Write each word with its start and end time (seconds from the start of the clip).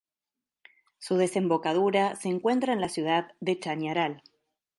Su 0.97 1.15
desembocadura 1.17 2.15
se 2.15 2.27
encuentra 2.29 2.73
en 2.73 2.81
la 2.81 2.89
ciudad 2.89 3.33
de 3.39 3.59
Chañaral. 3.59 4.23